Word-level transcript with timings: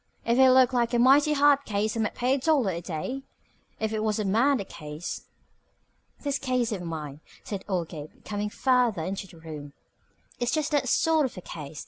"If 0.25 0.39
it 0.39 0.49
looked 0.49 0.73
like 0.73 0.95
a 0.95 0.97
mighty 0.97 1.33
hard 1.33 1.63
case 1.63 1.95
I 1.95 1.99
might 1.99 2.15
pay 2.15 2.33
a 2.33 2.39
dollar 2.39 2.71
a 2.71 2.81
day 2.81 3.21
if 3.79 3.93
it 3.93 4.01
was 4.03 4.17
a 4.17 4.25
murder 4.25 4.63
case." 4.63 5.27
"This 6.21 6.39
case 6.39 6.71
of 6.71 6.81
mine," 6.81 7.21
said 7.43 7.63
old 7.69 7.89
Gabe, 7.89 8.09
coming 8.25 8.49
farther 8.49 9.03
into 9.03 9.27
the 9.27 9.37
room, 9.37 9.73
"is 10.39 10.49
just 10.49 10.71
that 10.71 10.89
sort 10.89 11.27
of 11.27 11.37
a 11.37 11.41
case. 11.41 11.79